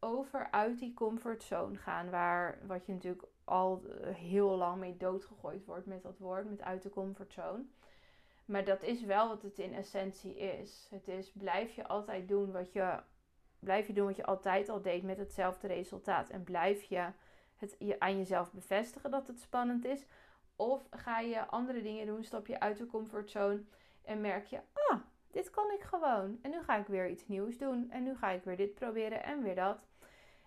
over 0.00 0.50
uit 0.50 0.78
die 0.78 0.94
comfortzone 0.94 1.76
gaan, 1.76 2.10
waar 2.10 2.58
wat 2.66 2.86
je 2.86 2.92
natuurlijk 2.92 3.24
al 3.44 3.82
heel 4.02 4.56
lang 4.56 4.80
mee 4.80 4.96
doodgegooid 4.96 5.64
wordt 5.64 5.86
met 5.86 6.02
dat 6.02 6.18
woord, 6.18 6.50
met 6.50 6.62
uit 6.62 6.82
de 6.82 6.90
comfortzone. 6.90 7.64
Maar 8.44 8.64
dat 8.64 8.82
is 8.82 9.04
wel 9.04 9.28
wat 9.28 9.42
het 9.42 9.58
in 9.58 9.74
essentie 9.74 10.36
is. 10.36 10.88
Het 10.90 11.08
is 11.08 11.32
blijf 11.32 11.74
je 11.74 11.86
altijd 11.86 12.28
doen 12.28 12.52
wat 12.52 12.72
je, 12.72 13.00
blijf 13.58 13.86
je 13.86 13.92
doen 13.92 14.06
wat 14.06 14.16
je 14.16 14.26
altijd 14.26 14.68
al 14.68 14.82
deed 14.82 15.02
met 15.02 15.18
hetzelfde 15.18 15.66
resultaat. 15.66 16.30
En 16.30 16.44
blijf 16.44 16.82
je 16.82 17.06
het 17.60 17.76
je 17.78 18.00
aan 18.00 18.16
jezelf 18.16 18.52
bevestigen 18.52 19.10
dat 19.10 19.26
het 19.26 19.40
spannend 19.40 19.84
is. 19.84 20.06
Of 20.56 20.86
ga 20.90 21.18
je 21.18 21.46
andere 21.46 21.82
dingen 21.82 22.06
doen, 22.06 22.24
stap 22.24 22.46
je 22.46 22.60
uit 22.60 22.76
de 22.76 22.86
comfortzone 22.86 23.62
en 24.02 24.20
merk 24.20 24.46
je, 24.46 24.60
ah, 24.72 24.98
dit 25.30 25.50
kan 25.50 25.70
ik 25.70 25.82
gewoon. 25.82 26.38
En 26.42 26.50
nu 26.50 26.62
ga 26.62 26.76
ik 26.76 26.86
weer 26.86 27.08
iets 27.08 27.28
nieuws 27.28 27.58
doen. 27.58 27.90
En 27.90 28.02
nu 28.02 28.16
ga 28.16 28.30
ik 28.30 28.44
weer 28.44 28.56
dit 28.56 28.74
proberen 28.74 29.24
en 29.24 29.42
weer 29.42 29.54
dat. 29.54 29.78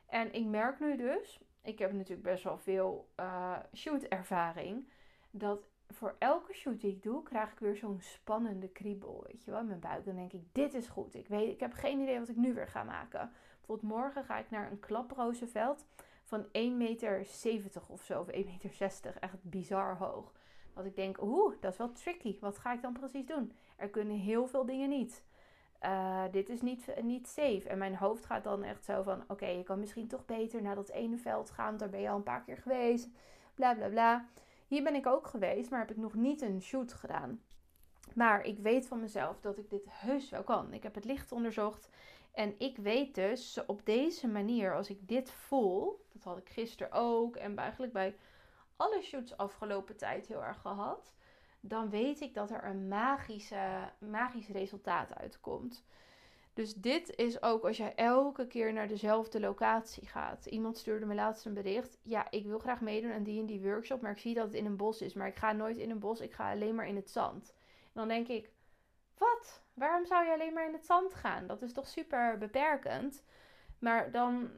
En 0.05 0.33
ik 0.33 0.45
merk 0.45 0.79
nu 0.79 0.97
dus, 0.97 1.39
ik 1.61 1.79
heb 1.79 1.91
natuurlijk 1.91 2.27
best 2.27 2.43
wel 2.43 2.57
veel 2.57 3.09
uh, 3.19 3.57
shoot-ervaring, 3.73 4.87
dat 5.31 5.67
voor 5.89 6.15
elke 6.19 6.53
shoot 6.53 6.81
die 6.81 6.91
ik 6.91 7.03
doe, 7.03 7.23
krijg 7.23 7.51
ik 7.51 7.59
weer 7.59 7.75
zo'n 7.75 8.01
spannende 8.01 8.67
kriebel. 8.67 9.23
Weet 9.27 9.43
je 9.43 9.51
wel, 9.51 9.59
in 9.59 9.67
mijn 9.67 9.79
buik. 9.79 10.05
Dan 10.05 10.15
denk 10.15 10.33
ik, 10.33 10.43
dit 10.51 10.73
is 10.73 10.87
goed. 10.87 11.15
Ik, 11.15 11.27
weet, 11.27 11.51
ik 11.51 11.59
heb 11.59 11.73
geen 11.73 11.99
idee 11.99 12.19
wat 12.19 12.29
ik 12.29 12.35
nu 12.35 12.53
weer 12.53 12.67
ga 12.67 12.83
maken. 12.83 13.31
Bijvoorbeeld 13.57 13.91
morgen 13.91 14.23
ga 14.23 14.37
ik 14.37 14.49
naar 14.49 14.71
een 14.71 14.79
klaprozenveld 14.79 15.85
van 16.33 16.45
1,70 16.45 16.51
meter 16.77 17.25
of 17.87 18.03
zo. 18.03 18.19
Of 18.19 18.27
1,60 18.27 18.33
meter. 18.79 19.15
Echt 19.19 19.43
bizar 19.43 19.97
hoog. 19.97 20.31
Dat 20.73 20.85
ik 20.85 20.95
denk, 20.95 21.21
oeh, 21.21 21.55
dat 21.59 21.71
is 21.71 21.77
wel 21.77 21.91
tricky. 21.91 22.39
Wat 22.39 22.57
ga 22.57 22.73
ik 22.73 22.81
dan 22.81 22.93
precies 22.93 23.25
doen? 23.25 23.51
Er 23.75 23.89
kunnen 23.89 24.17
heel 24.17 24.47
veel 24.47 24.65
dingen 24.65 24.89
niet. 24.89 25.23
Uh, 25.81 26.23
dit 26.31 26.49
is 26.49 26.61
niet, 26.61 26.93
niet 27.01 27.27
safe. 27.27 27.69
En 27.69 27.77
mijn 27.77 27.95
hoofd 27.95 28.25
gaat 28.25 28.43
dan 28.43 28.63
echt 28.63 28.85
zo 28.85 29.03
van: 29.03 29.23
oké, 29.27 29.45
je 29.45 29.63
kan 29.63 29.79
misschien 29.79 30.07
toch 30.07 30.25
beter 30.25 30.61
naar 30.61 30.75
dat 30.75 30.89
ene 30.89 31.17
veld 31.17 31.49
gaan. 31.49 31.77
Daar 31.77 31.89
ben 31.89 32.01
je 32.01 32.09
al 32.09 32.15
een 32.15 32.23
paar 32.23 32.43
keer 32.43 32.57
geweest. 32.57 33.09
Bla 33.55 33.75
bla 33.75 33.87
bla. 33.87 34.27
Hier 34.67 34.83
ben 34.83 34.95
ik 34.95 35.07
ook 35.07 35.27
geweest, 35.27 35.69
maar 35.69 35.79
heb 35.79 35.91
ik 35.91 35.97
nog 35.97 36.13
niet 36.13 36.41
een 36.41 36.61
shoot 36.61 36.93
gedaan. 36.93 37.41
Maar 38.13 38.45
ik 38.45 38.59
weet 38.59 38.87
van 38.87 38.99
mezelf 38.99 39.39
dat 39.41 39.57
ik 39.57 39.69
dit 39.69 39.85
heus 39.89 40.29
wel 40.29 40.43
kan. 40.43 40.73
Ik 40.73 40.83
heb 40.83 40.95
het 40.95 41.05
licht 41.05 41.31
onderzocht. 41.31 41.89
En 42.33 42.55
ik 42.57 42.77
weet 42.77 43.15
dus 43.15 43.59
op 43.65 43.85
deze 43.85 44.27
manier, 44.27 44.75
als 44.75 44.89
ik 44.89 45.07
dit 45.07 45.31
voel, 45.31 46.05
dat 46.13 46.23
had 46.23 46.37
ik 46.37 46.49
gisteren 46.49 46.91
ook 46.91 47.35
en 47.35 47.57
eigenlijk 47.57 47.93
bij 47.93 48.15
alle 48.75 49.01
shoots 49.01 49.37
afgelopen 49.37 49.97
tijd 49.97 50.27
heel 50.27 50.43
erg 50.43 50.61
gehad, 50.61 51.13
dan 51.59 51.89
weet 51.89 52.21
ik 52.21 52.33
dat 52.33 52.51
er 52.51 52.63
een 52.63 52.87
magische, 52.87 53.91
magisch 53.99 54.47
resultaat 54.47 55.15
uitkomt. 55.15 55.85
Dus 56.53 56.73
dit 56.73 57.15
is 57.15 57.41
ook 57.41 57.63
als 57.63 57.77
jij 57.77 57.95
elke 57.95 58.47
keer 58.47 58.73
naar 58.73 58.87
dezelfde 58.87 59.39
locatie 59.39 60.07
gaat. 60.07 60.45
Iemand 60.45 60.77
stuurde 60.77 61.05
me 61.05 61.15
laatst 61.15 61.45
een 61.45 61.53
bericht. 61.53 61.97
Ja, 62.01 62.31
ik 62.31 62.45
wil 62.45 62.59
graag 62.59 62.81
meedoen 62.81 63.11
aan 63.11 63.23
die 63.23 63.39
en 63.39 63.45
die 63.45 63.61
workshop, 63.61 64.01
maar 64.01 64.11
ik 64.11 64.17
zie 64.17 64.33
dat 64.33 64.45
het 64.45 64.53
in 64.53 64.65
een 64.65 64.77
bos 64.77 65.01
is. 65.01 65.13
Maar 65.13 65.27
ik 65.27 65.35
ga 65.35 65.51
nooit 65.51 65.77
in 65.77 65.89
een 65.89 65.99
bos, 65.99 66.19
ik 66.19 66.33
ga 66.33 66.51
alleen 66.51 66.75
maar 66.75 66.87
in 66.87 66.95
het 66.95 67.09
zand. 67.09 67.53
Dan 67.93 68.07
denk 68.07 68.27
ik, 68.27 68.49
wat? 69.17 69.63
Waarom 69.73 70.05
zou 70.05 70.25
je 70.25 70.33
alleen 70.33 70.53
maar 70.53 70.67
in 70.67 70.73
het 70.73 70.85
zand 70.85 71.13
gaan? 71.13 71.47
Dat 71.47 71.61
is 71.61 71.73
toch 71.73 71.87
super 71.87 72.37
beperkend. 72.37 73.23
Maar 73.79 74.11
dan 74.11 74.51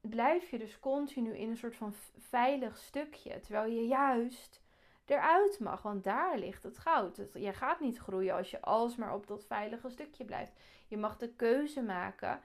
blijf 0.00 0.50
je 0.50 0.58
dus 0.58 0.80
continu 0.80 1.36
in 1.36 1.50
een 1.50 1.56
soort 1.56 1.76
van 1.76 1.94
veilig 2.18 2.76
stukje. 2.76 3.40
Terwijl 3.40 3.70
je 3.70 3.86
juist 3.86 4.62
eruit 5.04 5.60
mag. 5.60 5.82
Want 5.82 6.04
daar 6.04 6.38
ligt 6.38 6.62
het 6.62 6.78
goud. 6.78 7.20
je 7.34 7.52
gaat 7.52 7.80
niet 7.80 7.98
groeien 7.98 8.34
als 8.34 8.50
je 8.50 8.60
alsmaar 8.60 9.14
op 9.14 9.26
dat 9.26 9.44
veilige 9.44 9.90
stukje 9.90 10.24
blijft. 10.24 10.52
Je 10.88 10.96
mag 10.96 11.16
de 11.16 11.34
keuze 11.34 11.82
maken. 11.82 12.40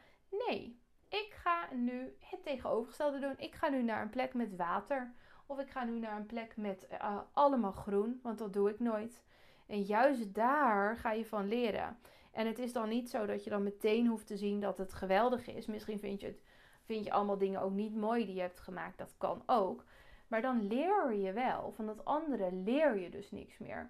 Nee, 0.48 0.80
ik 1.10 1.38
ga 1.44 1.74
nu 1.74 2.16
het 2.20 2.44
tegenovergestelde 2.44 3.20
doen. 3.20 3.36
Ik 3.38 3.56
ga 3.56 3.70
nu 3.70 3.84
naar 3.84 4.02
een 4.02 4.10
plek 4.10 4.34
met 4.34 4.56
water. 4.56 5.14
Of 5.46 5.60
ik 5.60 5.70
ga 5.70 5.84
nu 5.84 6.00
naar 6.00 6.16
een 6.16 6.26
plek 6.26 6.58
met 6.58 6.88
uh, 6.92 7.20
allemaal 7.34 7.72
groen. 7.72 8.20
Want 8.24 8.38
dat 8.38 8.54
doe 8.54 8.70
ik 8.70 8.80
nooit. 8.80 9.24
En 9.68 9.82
juist 9.82 10.34
daar 10.34 10.98
ga 10.98 11.12
je 11.12 11.26
van 11.26 11.48
leren. 11.48 11.98
En 12.32 12.48
het 12.48 12.60
is 12.60 12.74
dan 12.74 12.90
niet 12.90 13.10
zo 13.10 13.26
dat 13.26 13.44
je 13.44 13.50
dan 13.50 13.64
meteen 13.64 14.08
hoeft 14.08 14.28
te 14.28 14.38
zien 14.38 14.60
dat 14.60 14.78
het 14.78 14.94
geweldig 14.94 15.48
is. 15.48 15.66
Misschien 15.66 16.00
vind 16.00 16.22
je, 16.22 16.28
het, 16.28 16.42
vind 16.86 17.06
je 17.06 17.12
allemaal 17.12 17.38
dingen 17.38 17.62
ook 17.62 17.72
niet 17.72 17.96
mooi 17.96 18.26
die 18.26 18.36
je 18.36 18.42
hebt 18.42 18.60
gemaakt. 18.60 18.98
Dat 18.98 19.14
kan 19.18 19.44
ook. 19.46 19.84
Maar 20.28 20.42
dan 20.42 20.68
leer 20.68 21.14
je 21.14 21.32
wel. 21.32 21.72
Van 21.72 21.86
dat 21.86 22.06
andere 22.06 22.54
leer 22.54 23.00
je 23.00 23.10
dus 23.10 23.32
niks 23.32 23.58
meer. 23.58 23.90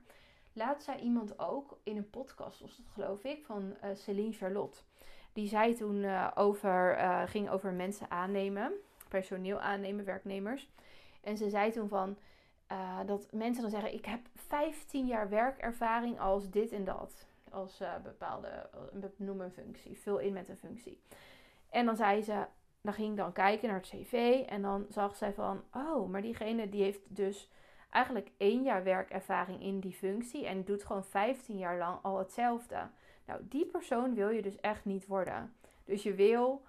Laat 0.54 0.84
zei 0.84 1.00
iemand 1.00 1.40
ook 1.40 1.78
in 1.84 1.98
een 1.98 2.10
podcast, 2.10 2.60
was 2.60 2.78
dat 2.78 2.86
geloof 2.94 3.24
ik, 3.24 3.46
van 3.46 3.76
uh, 3.84 3.90
Celine 3.94 4.32
Charlotte. 4.32 4.80
Die 5.34 5.48
zei 5.48 5.74
toen 5.74 5.96
uh, 5.96 6.32
over, 6.36 6.98
uh, 6.98 7.22
ging 7.26 7.50
over 7.50 7.74
mensen 7.74 8.12
aannemen, 8.12 8.72
personeel 9.08 9.60
aannemen, 9.60 10.06
werknemers. 10.06 10.70
En 11.22 11.38
ze 11.38 11.50
zei 11.50 11.72
toen 11.72 11.88
van 11.88 12.18
dat 13.06 13.28
mensen 13.32 13.62
dan 13.62 13.72
zeggen: 13.72 13.94
Ik 13.94 14.06
heb 14.06 14.20
15 14.36 15.06
jaar 15.06 15.30
werkervaring 15.30 16.20
als 16.20 16.50
dit 16.50 16.72
en 16.72 16.84
dat. 16.84 17.26
Als 17.52 17.82
bepaalde, 18.04 18.70
noem 19.16 19.42
een 19.42 19.52
functie, 19.52 20.00
vul 20.00 20.18
in 20.18 20.34
met 20.34 20.50
een 20.50 20.58
functie. 20.58 21.02
En 21.70 21.86
dan 21.86 21.96
zei 21.96 22.22
ze: 22.22 22.46
dan 22.88 22.96
ging 22.96 23.12
ik 23.12 23.18
dan 23.18 23.32
kijken 23.32 23.68
naar 23.68 23.78
het 23.78 23.90
cv 23.90 24.44
en 24.48 24.62
dan 24.62 24.86
zag 24.90 25.16
zij 25.16 25.34
van, 25.34 25.64
oh, 25.74 26.10
maar 26.10 26.22
diegene 26.22 26.70
die 26.70 26.84
heeft 26.84 27.02
dus 27.08 27.50
eigenlijk 27.90 28.32
één 28.38 28.64
jaar 28.64 28.84
werkervaring 28.84 29.62
in 29.62 29.80
die 29.80 29.94
functie 29.94 30.46
en 30.46 30.64
doet 30.64 30.84
gewoon 30.84 31.06
15 31.06 31.58
jaar 31.58 31.78
lang 31.78 32.00
al 32.02 32.18
hetzelfde. 32.18 32.90
Nou, 33.26 33.42
die 33.44 33.66
persoon 33.66 34.14
wil 34.14 34.30
je 34.30 34.42
dus 34.42 34.60
echt 34.60 34.86
niet 34.86 35.08
worden. 35.08 35.54
Dus 35.84 36.04
je 36.04 36.14
wil 36.14 36.62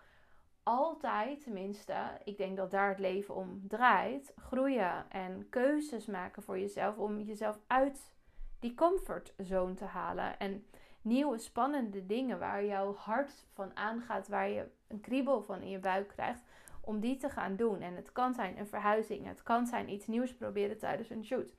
altijd, 0.69 1.41
tenminste, 1.41 1.95
ik 2.25 2.37
denk 2.37 2.57
dat 2.57 2.71
daar 2.71 2.89
het 2.89 2.99
leven 2.99 3.35
om 3.35 3.69
draait, 3.69 4.33
groeien 4.37 5.11
en 5.11 5.47
keuzes 5.49 6.07
maken 6.07 6.43
voor 6.43 6.59
jezelf 6.59 6.97
om 6.97 7.21
jezelf 7.21 7.59
uit 7.67 8.13
die 8.59 8.75
comfortzone 8.75 9.75
te 9.75 9.85
halen. 9.85 10.39
En 10.39 10.67
nieuwe 11.03 11.39
spannende 11.39 12.07
dingen 12.07 12.39
waar 12.39 12.65
jouw 12.65 12.95
hart 12.95 13.47
van 13.53 13.77
aangaat, 13.77 14.29
waar 14.29 14.49
je 14.49 14.71
een 14.89 15.01
kriebel 15.01 15.43
van 15.43 15.61
in 15.61 15.71
je 15.71 15.79
buik 15.79 16.09
krijgt, 16.09 16.43
om 16.81 17.01
die 17.01 17.17
te 17.17 17.29
gaan 17.29 17.57
doen. 17.57 17.81
En 17.81 17.97
het 17.97 18.13
kan 18.13 18.35
zijn 18.35 18.59
een 18.59 18.67
verhuizing, 18.67 19.27
het 19.27 19.43
kan 19.43 19.67
zijn 19.67 19.91
iets 19.91 20.07
nieuws 20.07 20.35
proberen 20.35 20.79
tijdens 20.79 21.11
een 21.11 21.25
shoot. 21.25 21.55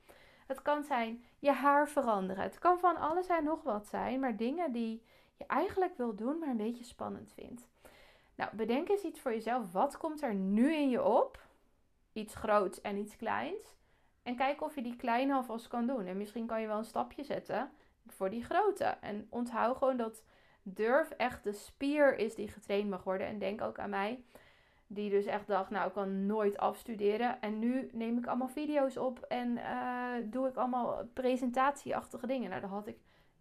Het 0.46 0.62
kan 0.62 0.82
zijn 0.82 1.24
je 1.38 1.52
haar 1.52 1.88
veranderen. 1.88 2.42
Het 2.42 2.58
kan 2.58 2.78
van 2.78 2.96
alles 2.96 3.26
en 3.26 3.44
nog 3.44 3.62
wat 3.62 3.86
zijn, 3.86 4.20
maar 4.20 4.36
dingen 4.36 4.72
die 4.72 5.02
je 5.36 5.46
eigenlijk 5.46 5.96
wil 5.96 6.14
doen, 6.14 6.38
maar 6.38 6.48
een 6.48 6.56
beetje 6.56 6.84
spannend 6.84 7.32
vindt. 7.32 7.69
Nou, 8.40 8.56
bedenk 8.56 8.88
eens 8.88 9.02
iets 9.02 9.20
voor 9.20 9.32
jezelf. 9.32 9.72
Wat 9.72 9.96
komt 9.96 10.22
er 10.22 10.34
nu 10.34 10.74
in 10.74 10.90
je 10.90 11.02
op? 11.02 11.42
Iets 12.12 12.34
groots 12.34 12.80
en 12.80 12.96
iets 12.96 13.16
kleins. 13.16 13.76
En 14.22 14.36
kijk 14.36 14.62
of 14.62 14.74
je 14.74 14.82
die 14.82 14.96
kleine 14.96 15.34
alvast 15.34 15.68
kan 15.68 15.86
doen. 15.86 16.06
En 16.06 16.16
misschien 16.16 16.46
kan 16.46 16.60
je 16.60 16.66
wel 16.66 16.78
een 16.78 16.84
stapje 16.84 17.24
zetten 17.24 17.70
voor 18.06 18.30
die 18.30 18.44
grote. 18.44 18.84
En 18.84 19.26
onthoud 19.30 19.76
gewoon 19.76 19.96
dat 19.96 20.22
durf 20.62 21.10
echt 21.10 21.44
de 21.44 21.52
spier 21.52 22.18
is 22.18 22.34
die 22.34 22.48
getraind 22.48 22.88
mag 22.88 23.04
worden. 23.04 23.26
En 23.26 23.38
denk 23.38 23.60
ook 23.60 23.78
aan 23.78 23.90
mij, 23.90 24.24
die 24.86 25.10
dus 25.10 25.26
echt 25.26 25.46
dacht, 25.46 25.70
nou 25.70 25.86
ik 25.86 25.92
kan 25.92 26.26
nooit 26.26 26.58
afstuderen. 26.58 27.40
En 27.40 27.58
nu 27.58 27.88
neem 27.92 28.18
ik 28.18 28.26
allemaal 28.26 28.48
video's 28.48 28.96
op 28.96 29.18
en 29.18 29.56
uh, 29.56 30.14
doe 30.24 30.48
ik 30.48 30.56
allemaal 30.56 31.04
presentatieachtige 31.12 32.26
dingen. 32.26 32.48
Nou, 32.50 32.60
dat 32.60 32.70
had 32.70 32.86
ik 32.86 32.98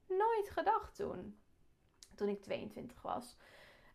nooit 0.07 0.49
gedacht 0.49 0.95
toen. 0.95 1.39
Toen 2.15 2.27
ik 2.27 2.41
22 2.41 3.01
was. 3.01 3.37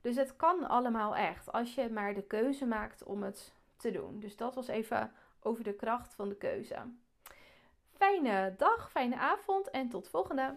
Dus 0.04 0.16
het 0.16 0.36
kan 0.36 0.68
allemaal 0.68 1.16
echt. 1.16 1.52
Als 1.52 1.74
je 1.74 1.90
maar 1.90 2.14
de 2.14 2.22
keuze 2.22 2.66
maakt 2.66 3.04
om 3.04 3.22
het 3.22 3.52
te 3.76 3.90
doen. 3.90 4.20
Dus 4.20 4.36
dat 4.36 4.54
was 4.54 4.68
even 4.68 5.12
over 5.40 5.64
de 5.64 5.74
kracht 5.74 6.14
van 6.14 6.28
de 6.28 6.36
keuze. 6.36 6.76
Fijne 7.96 8.54
dag, 8.56 8.90
fijne 8.90 9.16
avond 9.16 9.70
en 9.70 9.88
tot 9.88 10.08
volgende. 10.08 10.56